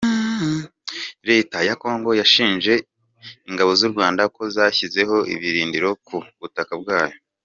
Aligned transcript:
Leta 1.29 1.57
ya 1.67 1.75
Kongo 1.81 2.09
yashinje 2.19 2.73
ingabo 3.49 3.71
z’u 3.79 3.89
Rwanda 3.93 4.23
ko 4.35 4.41
zashyizeho 4.55 5.17
ibirindiro 5.33 5.89
ku 6.07 6.17
butaka 6.41 6.73
bwacyo. 6.81 7.19